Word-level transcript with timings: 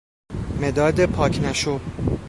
مداد 0.61 1.05
پاک 1.05 1.39
نشو 1.45 1.79